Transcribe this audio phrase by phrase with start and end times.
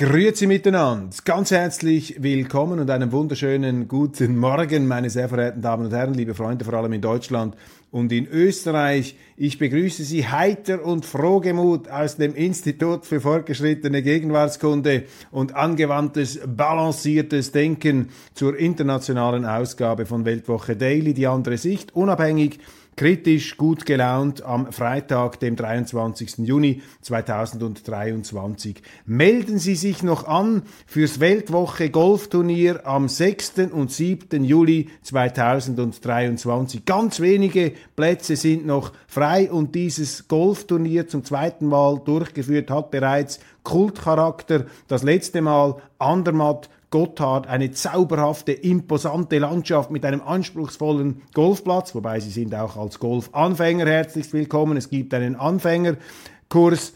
[0.00, 5.92] Grüezi miteinander, ganz herzlich willkommen und einen wunderschönen guten Morgen, meine sehr verehrten Damen und
[5.92, 7.54] Herren, liebe Freunde, vor allem in Deutschland
[7.90, 9.14] und in Österreich.
[9.36, 17.52] Ich begrüße Sie heiter und frohgemut aus dem Institut für fortgeschrittene Gegenwartskunde und angewandtes, balanciertes
[17.52, 22.58] Denken zur internationalen Ausgabe von Weltwoche Daily, die andere Sicht, unabhängig
[22.96, 26.38] kritisch gut gelaunt am Freitag, dem 23.
[26.38, 28.82] Juni 2023.
[29.06, 33.70] Melden Sie sich noch an fürs Weltwoche Golfturnier am 6.
[33.72, 34.44] und 7.
[34.44, 36.84] Juli 2023.
[36.84, 43.40] Ganz wenige Plätze sind noch frei und dieses Golfturnier zum zweiten Mal durchgeführt hat bereits
[43.62, 44.66] Kultcharakter.
[44.88, 52.30] Das letzte Mal Andermatt Gotthard eine zauberhafte, imposante Landschaft mit einem anspruchsvollen Golfplatz, wobei Sie
[52.30, 54.76] sind auch als Golfanfänger herzlichst willkommen.
[54.76, 56.94] Es gibt einen Anfängerkurs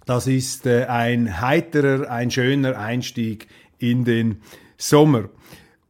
[0.05, 3.47] das ist äh, ein heiterer, ein schöner Einstieg
[3.83, 4.37] in den
[4.77, 5.29] Sommer.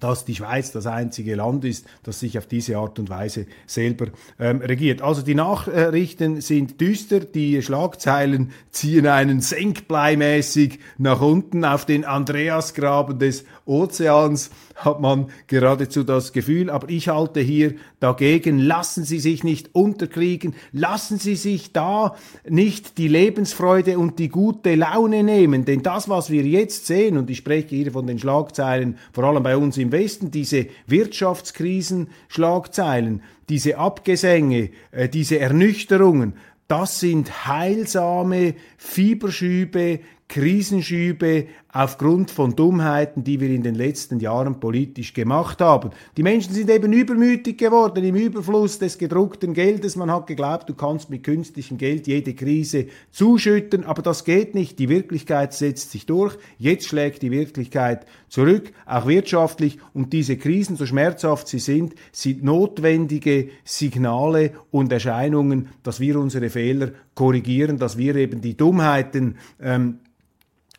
[0.00, 4.06] dass die Schweiz das einzige Land ist, das sich auf diese Art und Weise selber
[4.38, 5.02] ähm, regiert.
[5.02, 13.18] Also die Nachrichten sind düster, die Schlagzeilen ziehen einen senkbleimäßig nach unten auf den Andreasgraben
[13.18, 16.70] des Ozeans, hat man geradezu das Gefühl.
[16.70, 22.16] Aber ich halte hier dagegen, lassen Sie sich nicht unterkriegen, lassen Sie sich da
[22.48, 25.64] nicht die Lebensfreude und die gute Laune nehmen.
[25.64, 29.42] Denn das, was wir jetzt sehen, und ich spreche hier von den Schlagzeilen, vor allem
[29.42, 36.34] bei uns im Westen, diese Wirtschaftskrisen-Schlagzeilen, diese Abgesänge, äh, diese Ernüchterungen,
[36.68, 45.12] das sind heilsame Fieberschübe, Krisenschübe aufgrund von Dummheiten, die wir in den letzten Jahren politisch
[45.12, 45.90] gemacht haben.
[46.16, 49.94] Die Menschen sind eben übermütig geworden im Überfluss des gedruckten Geldes.
[49.94, 54.78] Man hat geglaubt, du kannst mit künstlichem Geld jede Krise zuschütten, aber das geht nicht.
[54.78, 56.38] Die Wirklichkeit setzt sich durch.
[56.56, 59.78] Jetzt schlägt die Wirklichkeit zurück, auch wirtschaftlich.
[59.92, 66.48] Und diese Krisen, so schmerzhaft sie sind, sind notwendige Signale und Erscheinungen, dass wir unsere
[66.48, 69.98] Fehler korrigieren, dass wir eben die Dummheiten ähm,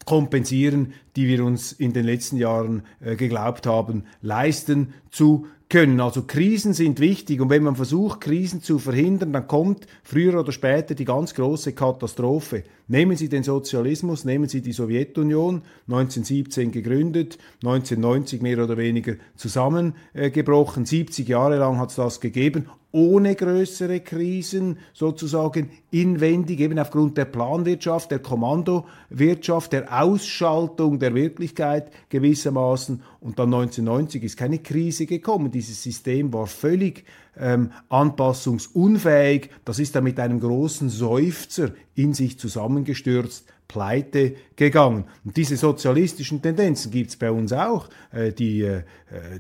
[0.10, 6.02] kompensieren, die wir uns in den letzten Jahren äh, geglaubt haben, leisten zu können.
[6.02, 10.52] Also Krisen sind wichtig und wenn man versucht, Krisen zu verhindern, dann kommt früher oder
[10.52, 12.64] später die ganz große Katastrophe.
[12.88, 20.86] Nehmen Sie den Sozialismus, nehmen Sie die Sowjetunion, 1917 gegründet, 1990 mehr oder weniger zusammengebrochen,
[20.86, 27.26] 70 Jahre lang hat es das gegeben ohne größere Krisen sozusagen inwendig, eben aufgrund der
[27.26, 33.04] Planwirtschaft, der Kommandowirtschaft, der Ausschaltung der Wirklichkeit gewissermaßen.
[33.20, 35.52] Und dann 1990 ist keine Krise gekommen.
[35.60, 37.04] Dieses System war völlig
[37.38, 39.50] ähm, anpassungsunfähig.
[39.66, 45.04] Das ist dann mit einem großen Seufzer in sich zusammengestürzt pleite gegangen.
[45.26, 47.90] Und diese sozialistischen Tendenzen gibt es bei uns auch.
[48.14, 48.84] Äh, die, äh,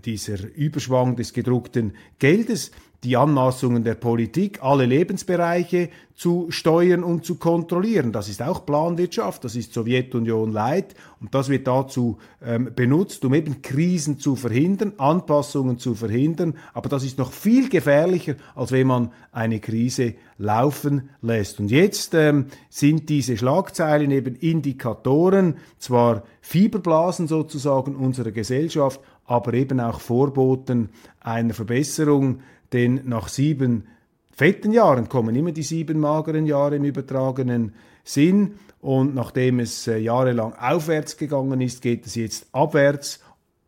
[0.04, 2.72] dieser Überschwang des gedruckten Geldes,
[3.04, 8.12] die Anmaßungen der Politik, alle Lebensbereiche zu steuern und zu kontrollieren.
[8.12, 13.34] Das ist auch Planwirtschaft, das ist Sowjetunion Leid und das wird dazu ähm, benutzt, um
[13.34, 16.56] eben Krisen zu verhindern, Anpassungen zu verhindern.
[16.74, 21.62] Aber das ist noch viel gefährlicher, als wenn man eine Krise laufen lässt.
[21.62, 29.80] Und jetzt ähm, sind diese Schlagzeilen eben Indikatoren, zwar Fieberblasen sozusagen unserer Gesellschaft, aber eben
[29.80, 30.90] auch Vorboten
[31.22, 32.40] einer Verbesserung
[32.74, 33.88] denn nach sieben
[34.32, 37.74] fetten Jahren kommen immer die sieben mageren Jahre im übertragenen
[38.04, 38.56] Sinn.
[38.80, 43.20] Und nachdem es äh, jahrelang aufwärts gegangen ist, geht es jetzt abwärts.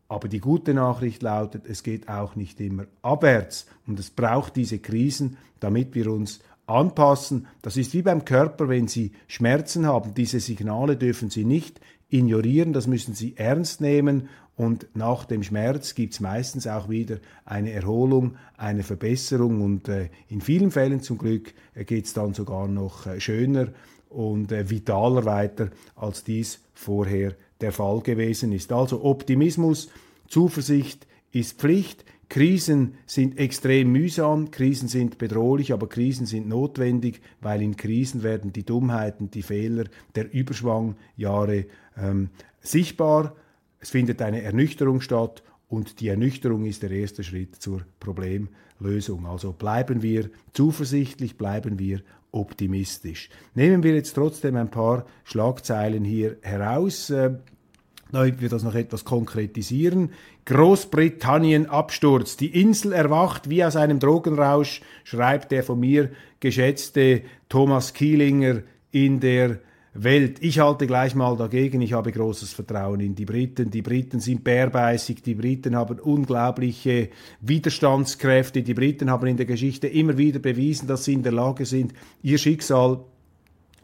[0.08, 3.66] Aber die gute Nachricht lautet, es geht auch nicht immer abwärts.
[3.86, 7.46] Und es braucht diese Krisen, damit wir uns anpassen.
[7.60, 10.14] Das ist wie beim Körper, wenn Sie Schmerzen haben.
[10.14, 15.94] Diese Signale dürfen Sie nicht ignorieren, das müssen Sie ernst nehmen und nach dem Schmerz
[15.94, 21.18] gibt es meistens auch wieder eine Erholung, eine Verbesserung und äh, in vielen Fällen zum
[21.18, 23.68] Glück äh, geht es dann sogar noch äh, schöner
[24.10, 28.72] und äh, vitaler weiter, als dies vorher der Fall gewesen ist.
[28.72, 29.88] Also Optimismus,
[30.28, 32.04] Zuversicht ist Pflicht.
[32.28, 38.54] Krisen sind extrem mühsam, Krisen sind bedrohlich, aber Krisen sind notwendig, weil in Krisen werden
[38.54, 39.84] die Dummheiten, die Fehler
[40.14, 41.66] der Überschwangjahre
[41.98, 42.30] ähm,
[42.62, 43.36] sichtbar
[43.82, 49.26] es findet eine Ernüchterung statt und die Ernüchterung ist der erste Schritt zur Problemlösung.
[49.26, 53.28] Also bleiben wir zuversichtlich, bleiben wir optimistisch.
[53.54, 57.10] Nehmen wir jetzt trotzdem ein paar Schlagzeilen hier heraus.
[57.10, 57.34] Äh,
[58.12, 60.10] damit wir das noch etwas konkretisieren.
[60.44, 62.36] Großbritannien Absturz.
[62.36, 69.18] Die Insel erwacht wie aus einem Drogenrausch, schreibt der von mir geschätzte Thomas Kielinger in
[69.20, 69.60] der
[69.94, 70.38] Welt.
[70.40, 71.82] Ich halte gleich mal dagegen.
[71.82, 73.70] Ich habe großes Vertrauen in die Briten.
[73.70, 75.22] Die Briten sind bärbeißig.
[75.22, 78.62] Die Briten haben unglaubliche Widerstandskräfte.
[78.62, 81.92] Die Briten haben in der Geschichte immer wieder bewiesen, dass sie in der Lage sind,
[82.22, 83.00] ihr Schicksal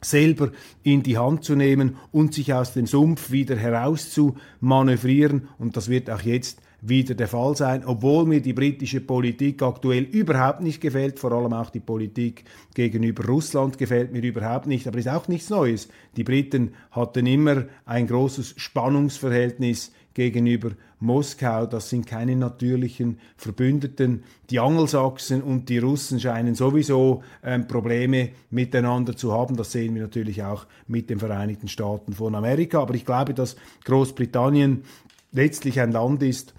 [0.01, 5.49] selber in die Hand zu nehmen und sich aus dem Sumpf wieder herauszumanövrieren.
[5.59, 10.05] Und das wird auch jetzt wieder der Fall sein, obwohl mir die britische Politik aktuell
[10.05, 12.45] überhaupt nicht gefällt, vor allem auch die Politik
[12.75, 15.89] gegenüber Russland gefällt mir überhaupt nicht, aber ist auch nichts Neues.
[16.17, 20.71] Die Briten hatten immer ein großes Spannungsverhältnis gegenüber
[21.01, 21.67] Moskau.
[21.67, 24.25] Das sind keine natürlichen Verbündeten.
[24.51, 29.57] Die Angelsachsen und die Russen scheinen sowieso ähm, Probleme miteinander zu haben.
[29.57, 32.83] Das sehen wir natürlich auch mit den Vereinigten Staaten von Amerika.
[32.83, 33.55] Aber ich glaube, dass
[33.85, 34.83] Großbritannien
[35.33, 36.55] letztlich ein Land ist,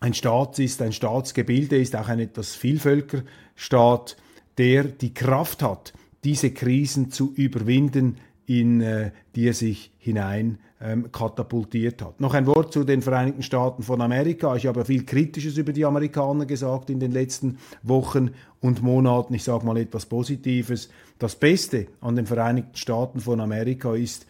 [0.00, 4.16] ein Staat ist, ein Staatsgebilde ist, auch ein etwas Vielvölkerstaat,
[4.58, 5.92] der die Kraft hat,
[6.24, 12.20] diese Krisen zu überwinden, in äh, die er sich hinein ähm, katapultiert hat.
[12.20, 14.56] Noch ein Wort zu den Vereinigten Staaten von Amerika.
[14.56, 19.34] Ich habe ja viel Kritisches über die Amerikaner gesagt in den letzten Wochen und Monaten.
[19.34, 20.90] Ich sage mal etwas Positives.
[21.18, 24.26] Das Beste an den Vereinigten Staaten von Amerika ist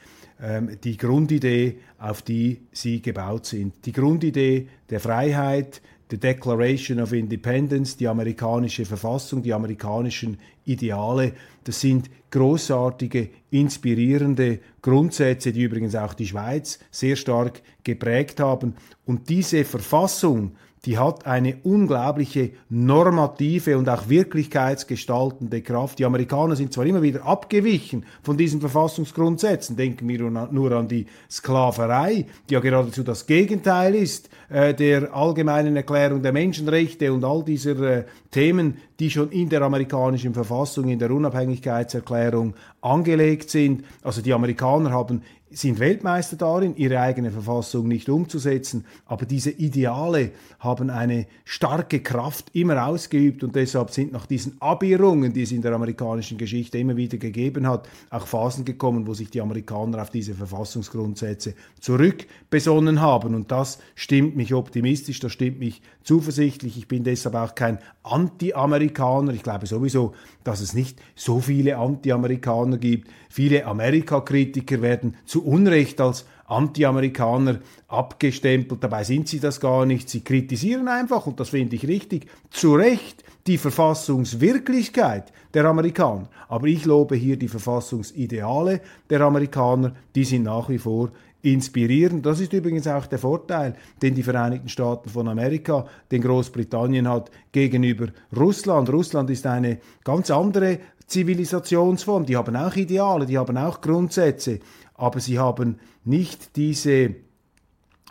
[0.82, 3.86] die Grundidee, auf die sie gebaut sind.
[3.86, 5.80] Die Grundidee der Freiheit,
[6.10, 11.32] the Declaration of Independence, die amerikanische Verfassung, die amerikanischen Ideale,
[11.64, 18.74] das sind großartige, inspirierende Grundsätze, die übrigens auch die Schweiz sehr stark geprägt haben.
[19.06, 26.00] Und diese Verfassung, die hat eine unglaubliche normative und auch wirklichkeitsgestaltende Kraft.
[26.00, 31.06] Die Amerikaner sind zwar immer wieder abgewichen von diesen Verfassungsgrundsätzen, denken wir nur an die
[31.30, 37.44] Sklaverei, die ja geradezu das Gegenteil ist äh, der allgemeinen Erklärung der Menschenrechte und all
[37.44, 43.84] dieser äh, Themen, die schon in der amerikanischen Verfassung, in der Unabhängigkeitserklärung angelegt sind.
[44.02, 45.22] Also die Amerikaner haben
[45.54, 52.50] sind Weltmeister darin, ihre eigene Verfassung nicht umzusetzen, aber diese Ideale haben eine starke Kraft
[52.54, 56.96] immer ausgeübt und deshalb sind nach diesen Abirrungen, die es in der amerikanischen Geschichte immer
[56.96, 63.34] wieder gegeben hat, auch Phasen gekommen, wo sich die Amerikaner auf diese Verfassungsgrundsätze zurückbesonnen haben
[63.34, 66.76] und das stimmt mich optimistisch, das stimmt mich zuversichtlich.
[66.78, 69.32] Ich bin deshalb auch kein Anti-Amerikaner.
[69.32, 73.08] Ich glaube sowieso, dass es nicht so viele Anti-Amerikaner gibt.
[73.32, 78.84] Viele Amerika-Kritiker werden zu Unrecht als Anti-Amerikaner abgestempelt.
[78.84, 80.10] Dabei sind sie das gar nicht.
[80.10, 86.28] Sie kritisieren einfach, und das finde ich richtig, zu Recht die Verfassungswirklichkeit der Amerikaner.
[86.46, 89.94] Aber ich lobe hier die Verfassungsideale der Amerikaner.
[90.14, 91.10] Die sind nach wie vor
[91.42, 92.22] inspirieren.
[92.22, 97.30] Das ist übrigens auch der Vorteil, den die Vereinigten Staaten von Amerika, den Großbritannien hat
[97.50, 98.90] gegenüber Russland.
[98.90, 102.26] Russland ist eine ganz andere Zivilisationsform.
[102.26, 104.60] Die haben auch Ideale, die haben auch Grundsätze,
[104.94, 107.14] aber sie haben nicht diese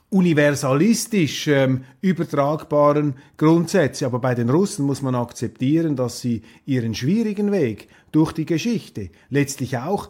[0.09, 4.05] universalistisch ähm, übertragbaren Grundsätze.
[4.05, 9.09] Aber bei den Russen muss man akzeptieren, dass sie ihren schwierigen Weg durch die Geschichte
[9.29, 10.09] letztlich auch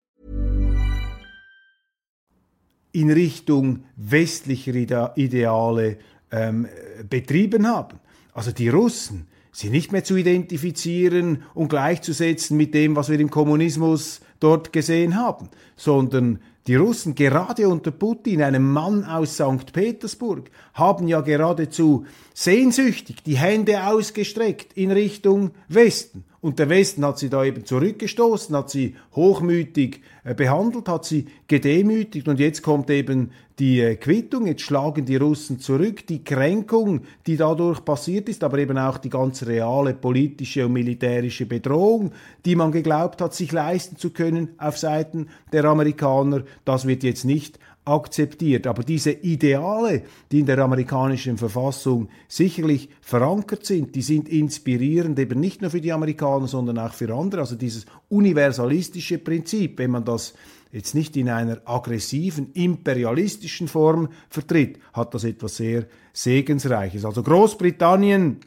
[2.91, 5.97] in Richtung westlicher Ideale
[6.31, 6.67] ähm,
[7.09, 7.99] betrieben haben.
[8.33, 13.29] Also die Russen sind nicht mehr zu identifizieren und gleichzusetzen mit dem, was wir im
[13.29, 19.73] Kommunismus dort gesehen haben, sondern die Russen, gerade unter Putin, einem Mann aus St.
[19.73, 26.23] Petersburg, haben ja geradezu sehnsüchtig die Hände ausgestreckt in Richtung Westen.
[26.41, 31.27] Und der Westen hat sie da eben zurückgestoßen, hat sie hochmütig äh, behandelt, hat sie
[31.47, 32.27] gedemütigt.
[32.27, 33.29] Und jetzt kommt eben
[33.59, 38.57] die äh, Quittung, jetzt schlagen die Russen zurück, die Kränkung, die dadurch passiert ist, aber
[38.57, 42.11] eben auch die ganz reale politische und militärische Bedrohung,
[42.43, 47.23] die man geglaubt hat, sich leisten zu können auf Seiten der Amerikaner, das wird jetzt
[47.23, 48.67] nicht akzeptiert.
[48.67, 55.39] Aber diese Ideale, die in der amerikanischen Verfassung sicherlich verankert sind, die sind inspirierend eben
[55.39, 57.41] nicht nur für die Amerikaner, sondern auch für andere.
[57.41, 60.33] Also dieses universalistische Prinzip, wenn man das
[60.71, 67.03] jetzt nicht in einer aggressiven, imperialistischen Form vertritt, hat das etwas sehr Segensreiches.
[67.03, 68.37] Also Großbritannien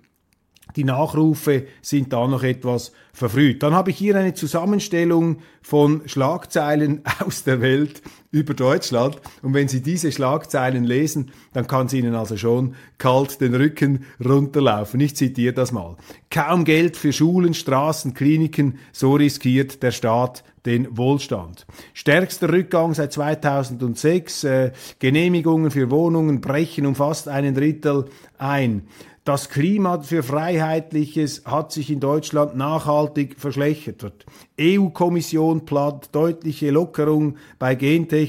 [0.76, 3.62] die Nachrufe sind da noch etwas verfrüht.
[3.62, 8.02] Dann habe ich hier eine Zusammenstellung von Schlagzeilen aus der Welt
[8.34, 9.20] über Deutschland.
[9.42, 14.04] Und wenn Sie diese Schlagzeilen lesen, dann kann es Ihnen also schon kalt den Rücken
[14.22, 14.98] runterlaufen.
[14.98, 15.96] Ich zitiere das mal.
[16.30, 21.64] Kaum Geld für Schulen, Straßen, Kliniken, so riskiert der Staat den Wohlstand.
[21.92, 24.44] Stärkster Rückgang seit 2006.
[24.44, 28.88] Äh, Genehmigungen für Wohnungen brechen um fast einen Drittel ein.
[29.24, 34.26] Das Klima für Freiheitliches hat sich in Deutschland nachhaltig verschlechtert.
[34.60, 38.23] EU-Kommission plant deutliche Lockerung bei Gentechnik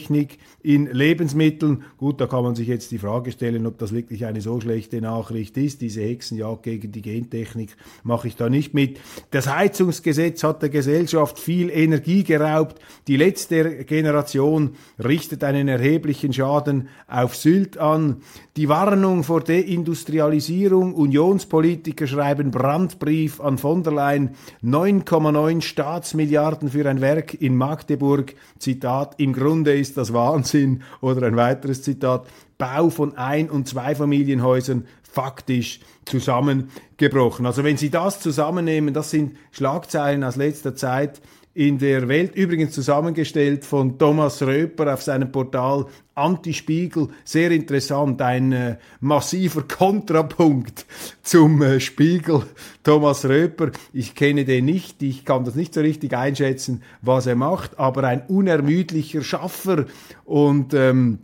[0.66, 1.84] in Lebensmitteln.
[1.98, 5.00] Gut, da kann man sich jetzt die Frage stellen, ob das wirklich eine so schlechte
[5.00, 5.82] Nachricht ist.
[5.82, 9.00] Diese Hexenjagd gegen die Gentechnik mache ich da nicht mit.
[9.30, 12.82] Das Heizungsgesetz hat der Gesellschaft viel Energie geraubt.
[13.08, 14.72] Die letzte Generation
[15.04, 18.18] richtet einen erheblichen Schaden auf Sylt an.
[18.58, 20.96] Die Warnung vor Deindustrialisierung.
[20.96, 24.32] Unionspolitiker schreiben Brandbrief an von der Leyen.
[24.64, 28.34] 9,9 Staatsmilliarden für ein Werk in Magdeburg.
[28.58, 30.36] Zitat, im Grunde ist das Wahnsinn.
[30.36, 30.84] Wahnsinn.
[31.02, 32.26] Oder ein weiteres Zitat,
[32.58, 37.46] Bau von Ein- und Zweifamilienhäusern faktisch zusammengebrochen.
[37.46, 41.22] Also wenn Sie das zusammennehmen, das sind Schlagzeilen aus letzter Zeit,
[41.56, 47.08] in der Welt, übrigens zusammengestellt von Thomas Röper auf seinem Portal Antispiegel.
[47.24, 50.86] Sehr interessant, ein äh, massiver Kontrapunkt
[51.24, 52.44] zum äh, Spiegel
[52.84, 53.72] Thomas Röper.
[53.94, 58.04] Ich kenne den nicht, ich kann das nicht so richtig einschätzen, was er macht, aber
[58.04, 59.86] ein unermüdlicher Schaffer
[60.26, 61.20] und ähm,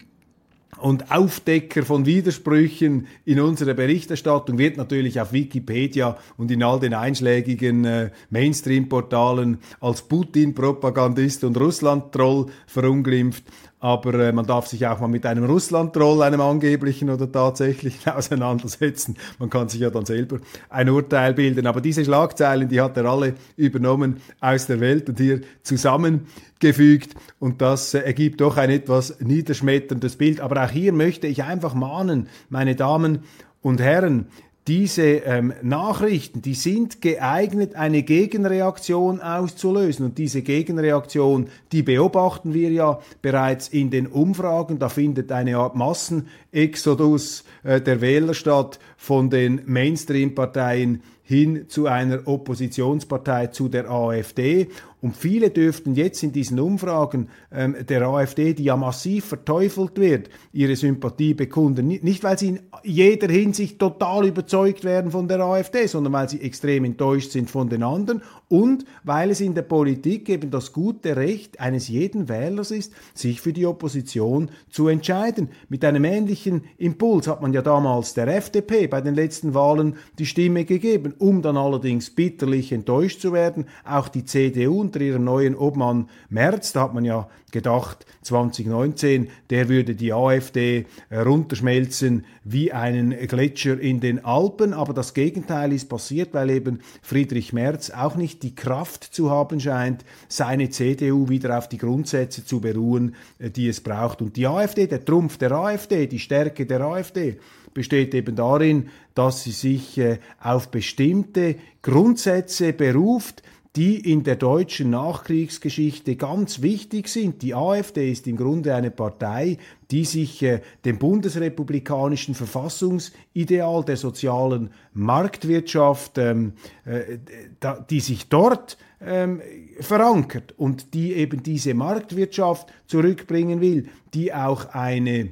[0.82, 6.94] und Aufdecker von Widersprüchen in unserer Berichterstattung wird natürlich auf Wikipedia und in all den
[6.94, 13.44] einschlägigen äh, Mainstream-Portalen als Putin-Propagandist und Russland-Troll verunglimpft
[13.82, 19.18] aber äh, man darf sich auch mal mit einem Russland-Troll, einem angeblichen oder tatsächlichen auseinandersetzen.
[19.40, 20.38] Man kann sich ja dann selber
[20.70, 21.66] ein Urteil bilden.
[21.66, 27.62] Aber diese Schlagzeilen, die hat er alle übernommen aus der Welt und hier zusammengefügt und
[27.62, 30.42] das äh, ergibt doch ein etwas niederschmetterndes Bild.
[30.42, 33.24] Aber auch hier möchte ich einfach mahnen, meine Damen
[33.64, 34.28] und Herren,
[34.68, 40.06] diese ähm, Nachrichten, die sind geeignet, eine Gegenreaktion auszulösen.
[40.06, 44.78] Und diese Gegenreaktion, die beobachten wir ja bereits in den Umfragen.
[44.78, 52.28] Da findet eine Art Massenexodus äh, der Wähler statt von den Mainstream-Parteien hin zu einer
[52.28, 54.68] Oppositionspartei, zu der AfD.
[55.02, 60.30] Und viele dürften jetzt in diesen Umfragen ähm, der AfD, die ja massiv verteufelt wird,
[60.54, 61.88] ihre Sympathie bekunden.
[61.88, 66.42] Nicht, weil sie in jeder Hinsicht total überzeugt werden von der AfD, sondern weil sie
[66.42, 71.16] extrem enttäuscht sind von den anderen und weil es in der Politik eben das gute
[71.16, 75.50] Recht eines jeden Wählers ist, sich für die Opposition zu entscheiden.
[75.70, 80.26] Mit einem ähnlichen Impuls hat man ja damals der FDP bei den letzten Wahlen die
[80.26, 83.66] Stimme gegeben, um dann allerdings bitterlich enttäuscht zu werden.
[83.84, 86.74] Auch die CDU unter ihrem neuen Obmann Merz.
[86.74, 93.80] Da hat man ja gedacht, 2019, der würde die AfD äh, runterschmelzen wie einen Gletscher
[93.80, 94.74] in den Alpen.
[94.74, 99.62] Aber das Gegenteil ist passiert, weil eben Friedrich Merz auch nicht die Kraft zu haben
[99.62, 104.22] scheint, seine CDU wieder auf die Grundsätze zu beruhen, äh, die es braucht.
[104.22, 107.38] Und die AfD, der Trumpf der AfD, die Stärke der AfD,
[107.74, 113.42] besteht eben darin, dass sie sich äh, auf bestimmte Grundsätze beruft,
[113.76, 117.42] die in der deutschen Nachkriegsgeschichte ganz wichtig sind.
[117.42, 119.58] Die AfD ist im Grunde eine Partei,
[119.92, 126.54] die sich äh, dem bundesrepublikanischen Verfassungsideal der sozialen Marktwirtschaft, ähm,
[126.84, 127.20] äh,
[127.62, 129.42] da, die sich dort ähm,
[129.80, 135.30] verankert und die eben diese Marktwirtschaft zurückbringen will, die auch eine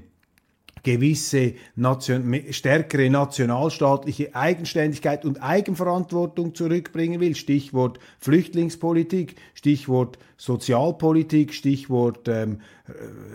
[0.84, 7.36] gewisse nation stärkere nationalstaatliche Eigenständigkeit und Eigenverantwortung zurückbringen will.
[7.36, 12.62] Stichwort Flüchtlingspolitik, Stichwort Sozialpolitik, Stichwort ähm,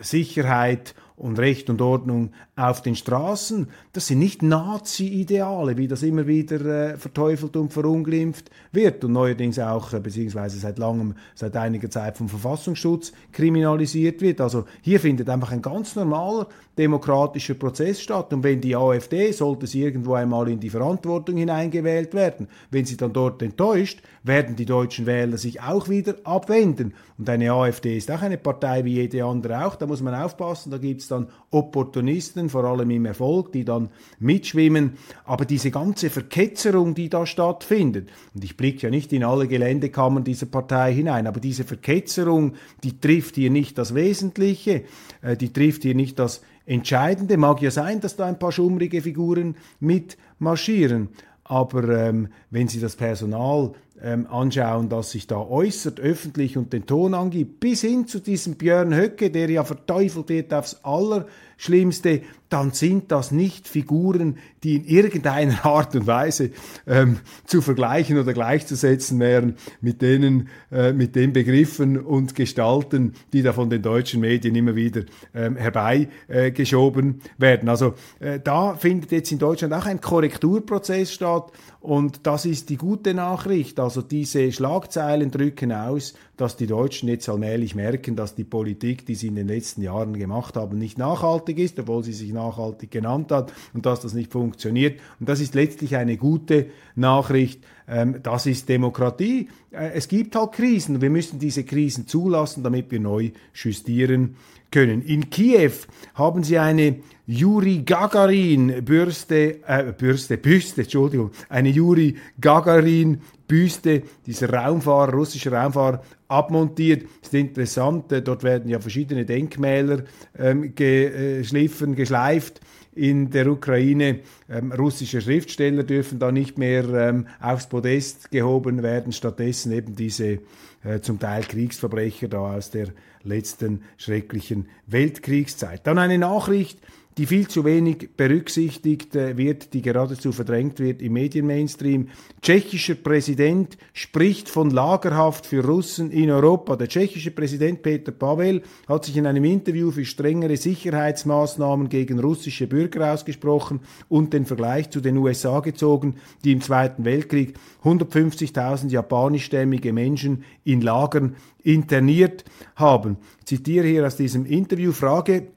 [0.00, 3.68] Sicherheit und Recht und Ordnung auf den Straßen.
[3.92, 9.58] Das sind nicht Nazi-Ideale, wie das immer wieder äh, verteufelt und verunglimpft wird und neuerdings
[9.60, 14.40] auch, äh, beziehungsweise seit langem, seit einiger Zeit vom Verfassungsschutz kriminalisiert wird.
[14.40, 18.32] Also hier findet einfach ein ganz normaler demokratischer Prozess statt.
[18.32, 22.96] Und wenn die AfD, sollte sie irgendwo einmal in die Verantwortung hineingewählt werden, wenn sie
[22.96, 26.94] dann dort enttäuscht, werden die deutschen Wähler sich auch wieder abwenden.
[27.18, 29.76] Und eine AfD ist auch eine Partei wie jede andere auch.
[29.76, 33.90] Da muss man aufpassen, da gibt es dann Opportunisten, vor allem im Erfolg, die dann
[34.18, 34.94] mitschwimmen.
[35.24, 40.24] Aber diese ganze Verketzerung, die da stattfindet, und ich blicke ja nicht in alle Geländekammern
[40.24, 44.84] dieser Partei hinein, aber diese Verketzerung, die trifft hier nicht das Wesentliche,
[45.22, 47.36] äh, die trifft hier nicht das Entscheidende.
[47.36, 51.10] Mag ja sein, dass da ein paar schummrige Figuren mitmarschieren.
[51.44, 56.86] aber ähm, wenn Sie das Personal ähm, anschauen, das sich da äußert, öffentlich und den
[56.86, 62.22] Ton angibt, bis hin zu diesem Björn Höcke, der ja verteufelt wird aufs Allerschlimmste,
[62.54, 66.50] dann sind das nicht Figuren, die in irgendeiner Art und Weise
[66.86, 73.42] ähm, zu vergleichen oder gleichzusetzen wären mit denen, äh, mit den Begriffen und Gestalten, die
[73.42, 75.02] da von den deutschen Medien immer wieder
[75.34, 77.68] ähm, herbeigeschoben äh, werden.
[77.68, 82.76] Also äh, da findet jetzt in Deutschland auch ein Korrekturprozess statt und das ist die
[82.76, 83.80] gute Nachricht.
[83.84, 89.14] Also diese Schlagzeilen drücken aus, dass die Deutschen jetzt allmählich merken, dass die Politik, die
[89.14, 93.30] sie in den letzten Jahren gemacht haben, nicht nachhaltig ist, obwohl sie sich nachhaltig genannt
[93.30, 94.98] hat und dass das nicht funktioniert.
[95.20, 96.66] Und das ist letztlich eine gute
[96.96, 97.62] Nachricht.
[97.86, 99.48] Ähm, das ist Demokratie.
[99.70, 101.02] Äh, es gibt halt Krisen.
[101.02, 104.36] Wir müssen diese Krisen zulassen, damit wir neu justieren
[104.70, 105.02] können.
[105.02, 105.72] In Kiew
[106.14, 114.50] haben sie eine Juri Gagarin Bürste, äh, Bürste, Büste, Entschuldigung, eine Juri Gagarin Büste, dieser
[114.50, 117.04] Raumfahrer, russischer Raumfahrer, abmontiert.
[117.20, 120.04] Das ist interessant, äh, dort werden ja verschiedene Denkmäler
[120.38, 122.60] ähm, geschliffen, geschleift
[122.94, 124.20] in der Ukraine.
[124.48, 130.38] Ähm, russische Schriftsteller dürfen da nicht mehr ähm, aufs Podest gehoben werden, stattdessen eben diese
[130.84, 132.88] äh, zum Teil Kriegsverbrecher da aus der
[133.22, 135.86] letzten schrecklichen Weltkriegszeit.
[135.86, 136.78] Dann eine Nachricht,
[137.16, 142.08] die viel zu wenig berücksichtigt äh, wird, die geradezu verdrängt wird im Medienmainstream.
[142.42, 146.76] Tschechischer Präsident spricht von Lagerhaft für Russen in Europa.
[146.76, 152.66] Der tschechische Präsident Peter Pavel hat sich in einem Interview für strengere Sicherheitsmaßnahmen gegen russische
[152.66, 159.92] Bürger ausgesprochen und den Vergleich zu den USA gezogen, die im Zweiten Weltkrieg 150.000 japanischstämmige
[159.92, 162.44] Menschen in Lagern interniert
[162.76, 163.18] haben.
[163.40, 165.48] Ich zitiere hier aus diesem Interview Frage,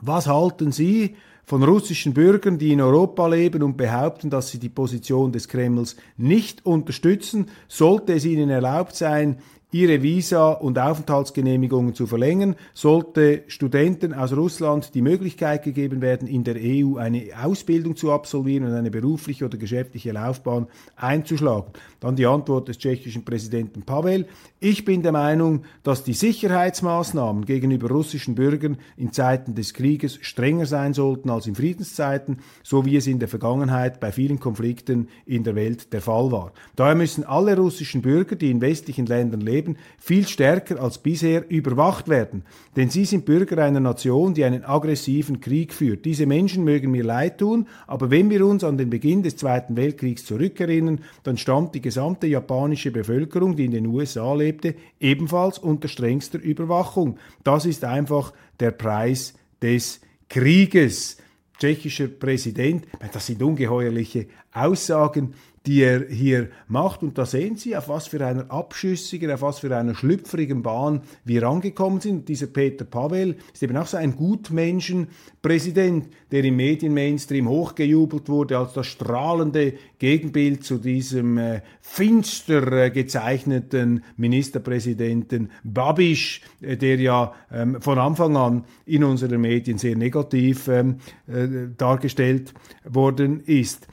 [0.00, 4.68] was halten Sie von russischen Bürgern, die in Europa leben und behaupten, dass sie die
[4.68, 7.46] Position des Kremls nicht unterstützen?
[7.68, 9.38] Sollte es ihnen erlaubt sein,
[9.70, 16.42] ihre Visa und Aufenthaltsgenehmigungen zu verlängern, sollte Studenten aus Russland die Möglichkeit gegeben werden, in
[16.42, 21.72] der EU eine Ausbildung zu absolvieren und eine berufliche oder geschäftliche Laufbahn einzuschlagen.
[22.00, 24.26] Dann die Antwort des tschechischen Präsidenten Pavel.
[24.58, 30.64] Ich bin der Meinung, dass die Sicherheitsmaßnahmen gegenüber russischen Bürgern in Zeiten des Krieges strenger
[30.64, 35.44] sein sollten als in Friedenszeiten, so wie es in der Vergangenheit bei vielen Konflikten in
[35.44, 36.52] der Welt der Fall war.
[36.74, 41.50] Daher müssen alle russischen Bürger, die in westlichen Ländern leben, Leben viel stärker als bisher
[41.50, 42.44] überwacht werden.
[42.76, 46.04] Denn sie sind Bürger einer Nation, die einen aggressiven Krieg führt.
[46.04, 49.76] Diese Menschen mögen mir leid tun, aber wenn wir uns an den Beginn des Zweiten
[49.76, 55.88] Weltkriegs zurückerinnern, dann stand die gesamte japanische Bevölkerung, die in den USA lebte, ebenfalls unter
[55.88, 57.18] strengster Überwachung.
[57.42, 61.16] Das ist einfach der Preis des Krieges.
[61.58, 65.34] Tschechischer Präsident, das sind ungeheuerliche Aussagen,
[65.68, 67.02] die er hier macht.
[67.02, 71.02] Und da sehen Sie, auf was für einer abschüssigen, auf was für einer schlüpfrigen Bahn
[71.26, 72.20] wir angekommen sind.
[72.20, 78.56] Und dieser Peter Pavel ist eben auch so ein Gutmenschenpräsident, der im Medienmainstream hochgejubelt wurde
[78.56, 87.34] als das strahlende Gegenbild zu diesem äh, finster äh, gezeichneten Ministerpräsidenten Babisch, äh, der ja
[87.52, 92.54] ähm, von Anfang an in unseren Medien sehr negativ ähm, äh, dargestellt
[92.84, 93.86] worden ist.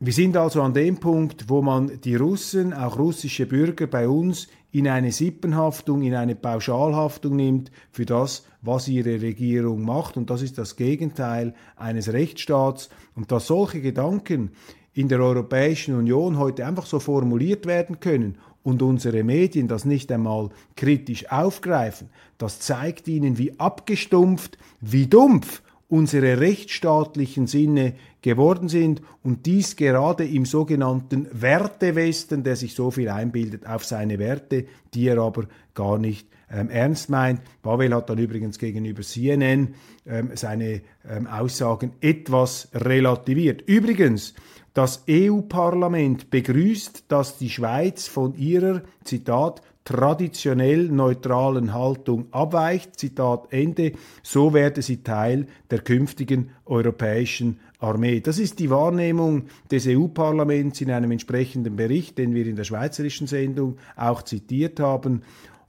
[0.00, 4.46] Wir sind also an dem Punkt, wo man die Russen, auch russische Bürger bei uns,
[4.70, 10.16] in eine Sippenhaftung, in eine Pauschalhaftung nimmt für das, was ihre Regierung macht.
[10.16, 12.90] Und das ist das Gegenteil eines Rechtsstaats.
[13.16, 14.52] Und dass solche Gedanken
[14.94, 20.12] in der Europäischen Union heute einfach so formuliert werden können und unsere Medien das nicht
[20.12, 29.00] einmal kritisch aufgreifen, das zeigt ihnen, wie abgestumpft, wie dumpf unsere rechtsstaatlichen Sinne geworden sind
[29.22, 35.08] und dies gerade im sogenannten Wertewesten, der sich so viel einbildet auf seine Werte, die
[35.08, 37.40] er aber gar nicht ähm, ernst meint.
[37.62, 39.74] Pavel hat dann übrigens gegenüber CNN
[40.06, 43.62] ähm, seine ähm, Aussagen etwas relativiert.
[43.62, 44.34] Übrigens,
[44.74, 53.92] das EU-Parlament begrüßt, dass die Schweiz von ihrer, Zitat, traditionell neutralen Haltung abweicht, Zitat Ende,
[54.22, 58.20] so werde sie Teil der künftigen europäischen Armee.
[58.20, 63.26] Das ist die Wahrnehmung des EU-Parlaments in einem entsprechenden Bericht, den wir in der schweizerischen
[63.26, 65.22] Sendung auch zitiert haben.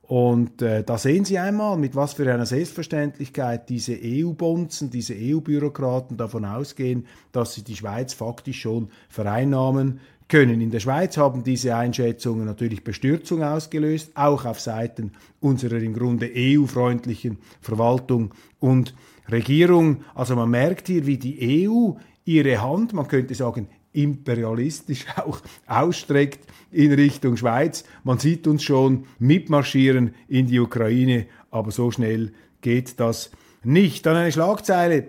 [0.09, 6.17] Und äh, da sehen Sie einmal, mit was für einer Selbstverständlichkeit diese EU-Bonzen, diese EU-Bürokraten
[6.17, 10.61] davon ausgehen, dass sie die Schweiz faktisch schon vereinnahmen können.
[10.61, 16.31] In der Schweiz haben diese Einschätzungen natürlich Bestürzung ausgelöst, auch auf Seiten unserer im Grunde
[16.35, 18.95] EU-freundlichen Verwaltung und
[19.29, 19.97] Regierung.
[20.15, 21.91] Also man merkt hier, wie die EU
[22.25, 26.39] ihre Hand, man könnte sagen, imperialistisch auch ausstreckt
[26.71, 27.83] in Richtung Schweiz.
[28.03, 33.31] Man sieht uns schon mitmarschieren in die Ukraine, aber so schnell geht das
[33.63, 34.05] nicht.
[34.05, 35.07] Dann eine Schlagzeile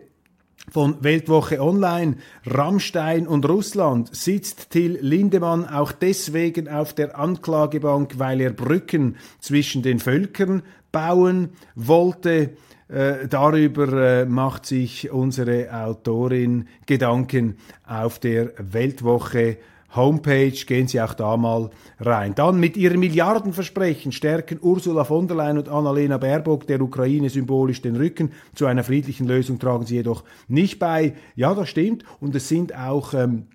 [0.71, 2.16] von Weltwoche Online.
[2.47, 9.83] Rammstein und Russland sitzt Till Lindemann auch deswegen auf der Anklagebank, weil er Brücken zwischen
[9.83, 10.62] den Völkern
[10.93, 12.51] bauen wollte.
[12.90, 19.59] Äh, darüber äh, macht sich unsere Autorin Gedanken auf der Weltwoche
[19.94, 22.35] Homepage, gehen Sie auch da mal rein.
[22.35, 27.83] Dann mit ihrem Milliardenversprechen stärken Ursula von der Leyen und Annalena Baerbock der Ukraine symbolisch
[27.83, 28.33] den Rücken.
[28.55, 31.14] Zu einer friedlichen Lösung tragen sie jedoch nicht bei.
[31.35, 32.05] Ja, das stimmt.
[32.20, 33.46] Und es sind auch ähm,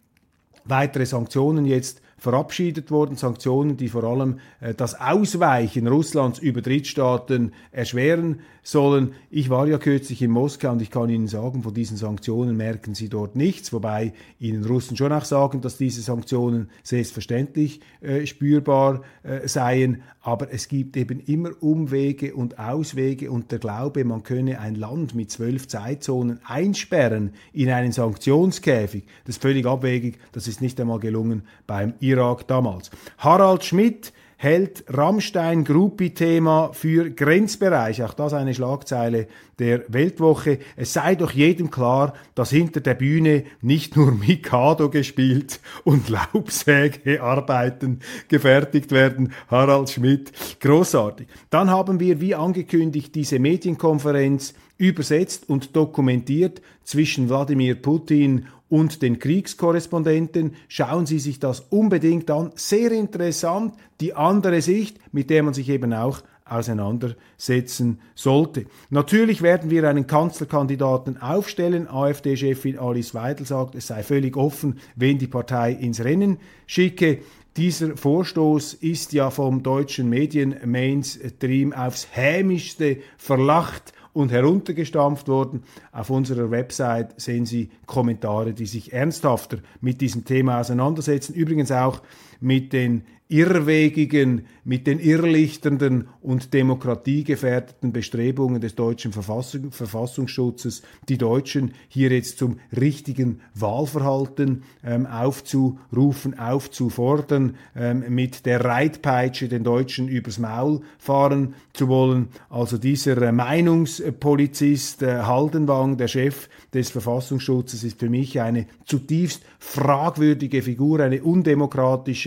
[0.65, 7.53] weitere Sanktionen jetzt verabschiedet worden, Sanktionen, die vor allem äh, das Ausweichen Russlands über Drittstaaten
[7.71, 9.13] erschweren sollen.
[9.29, 12.95] Ich war ja kürzlich in Moskau und ich kann Ihnen sagen, von diesen Sanktionen merken
[12.95, 19.03] Sie dort nichts, wobei Ihnen Russen schon auch sagen, dass diese Sanktionen selbstverständlich äh, spürbar
[19.21, 24.59] äh, seien, aber es gibt eben immer Umwege und Auswege und der Glaube, man könne
[24.59, 30.61] ein Land mit zwölf Zeitzonen einsperren in einen Sanktionskäfig, das ist völlig abwegig, das ist
[30.61, 32.89] nicht einmal gelungen beim Irak damals.
[33.17, 38.03] Harald Schmidt hält Rammstein Gruppi-Thema für Grenzbereich.
[38.03, 39.27] Auch das eine Schlagzeile
[39.59, 40.59] der Weltwoche.
[40.75, 47.99] Es sei doch jedem klar, dass hinter der Bühne nicht nur Mikado gespielt und Laubsägearbeiten
[48.27, 49.33] gefertigt werden.
[49.47, 51.27] Harald Schmidt, großartig.
[51.49, 59.19] Dann haben wir, wie angekündigt, diese Medienkonferenz übersetzt und dokumentiert zwischen Wladimir Putin und den
[59.19, 60.55] Kriegskorrespondenten.
[60.67, 62.51] Schauen Sie sich das unbedingt an.
[62.55, 68.65] Sehr interessant, die andere Sicht, mit der man sich eben auch auseinandersetzen sollte.
[68.89, 71.87] Natürlich werden wir einen Kanzlerkandidaten aufstellen.
[71.87, 77.19] AfD-Chefin Alice Weidel sagt, es sei völlig offen, wen die Partei ins Rennen schicke.
[77.57, 85.63] Dieser Vorstoß ist ja vom deutschen Medien-Mainstream aufs hämischste verlacht und heruntergestampft worden.
[85.91, 91.33] Auf unserer Website sehen Sie Kommentare, die sich ernsthafter mit diesem Thema auseinandersetzen.
[91.33, 92.01] Übrigens auch
[92.39, 101.73] mit den irrwegigen, mit den irrlichternden und demokratiegefährdeten Bestrebungen des deutschen Verfassung, Verfassungsschutzes, die Deutschen
[101.87, 110.37] hier jetzt zum richtigen Wahlverhalten ähm, aufzurufen, aufzufordern, ähm, mit der Reitpeitsche den Deutschen übers
[110.37, 112.27] Maul fahren zu wollen.
[112.49, 119.43] Also dieser äh, Meinungspolizist äh, Haldenwang, der Chef des Verfassungsschutzes, ist für mich eine zutiefst
[119.57, 122.24] fragwürdige Figur, eine undemokratische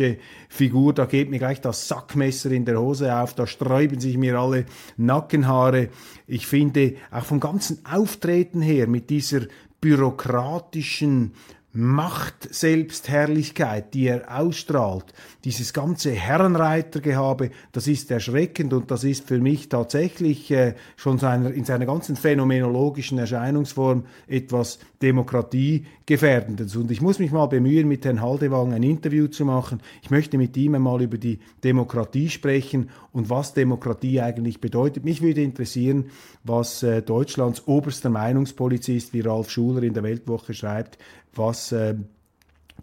[0.49, 0.93] Figur.
[0.93, 4.67] Da geht mir gleich das Sackmesser in der Hose auf, da sträuben sich mir alle
[4.97, 5.89] Nackenhaare.
[6.27, 9.43] Ich finde auch vom ganzen Auftreten her mit dieser
[9.81, 11.35] bürokratischen
[11.81, 15.05] Macht, Selbstherrlichkeit, die er ausstrahlt,
[15.45, 21.53] dieses ganze Herrenreitergehabe, das ist erschreckend und das ist für mich tatsächlich äh, schon seiner,
[21.53, 26.75] in seiner ganzen phänomenologischen Erscheinungsform etwas Demokratiegefährdendes.
[26.75, 29.81] Und ich muss mich mal bemühen, mit Herrn Haldewang ein Interview zu machen.
[30.03, 35.05] Ich möchte mit ihm einmal über die Demokratie sprechen und was Demokratie eigentlich bedeutet.
[35.05, 36.07] Mich würde interessieren,
[36.43, 40.99] was äh, Deutschlands oberster Meinungspolizist, wie Ralf Schuler in der Weltwoche schreibt,
[41.35, 41.95] was äh,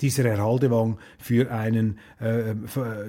[0.02, 2.54] dieser Herr Haldewang für einen äh,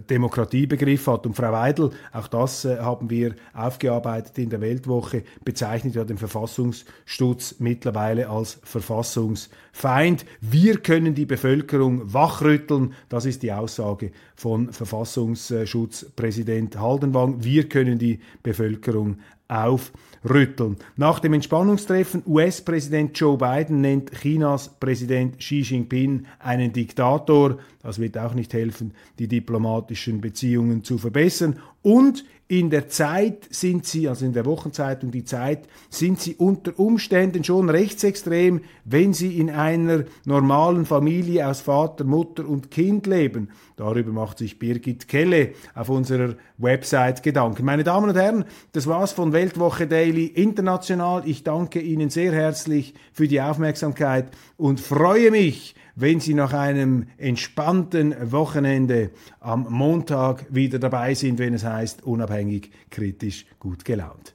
[0.09, 1.27] Demokratiebegriff hat.
[1.27, 6.19] Und Frau Weidel, auch das äh, haben wir aufgearbeitet in der Weltwoche, bezeichnet ja den
[6.19, 10.25] Verfassungsschutz mittlerweile als Verfassungsfeind.
[10.41, 17.43] Wir können die Bevölkerung wachrütteln, das ist die Aussage von Verfassungsschutzpräsident Haldenwang.
[17.43, 20.76] Wir können die Bevölkerung aufrütteln.
[20.96, 27.59] Nach dem Entspannungstreffen US-Präsident Joe Biden nennt Chinas Präsident Xi Jinping einen Diktator.
[27.87, 31.61] Das wird auch nicht helfen, die diplomatischen Beziehungen zu verbessern.
[31.83, 36.77] Und in der Zeit sind sie, also in der Wochenzeitung Die Zeit, sind sie unter
[36.81, 43.51] Umständen schon rechtsextrem, wenn sie in einer normalen Familie aus Vater, Mutter und Kind leben.
[43.77, 47.64] Darüber macht sich Birgit Kelle auf unserer Website Gedanken.
[47.64, 51.22] Meine Damen und Herren, das war's von Weltwoche Daily International.
[51.25, 57.06] Ich danke Ihnen sehr herzlich für die Aufmerksamkeit und freue mich, wenn Sie nach einem
[57.16, 64.35] entspannten Wochenende am Montag wieder dabei sind, wenn es heißt, unabhängig, kritisch, gut gelaunt.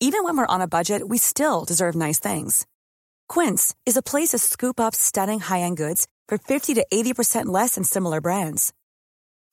[0.00, 2.66] Even when we're on a budget, we still deserve nice things.
[3.28, 7.74] Quince is a place to scoop up stunning high-end goods for 50 to 80% less
[7.74, 8.72] than similar brands.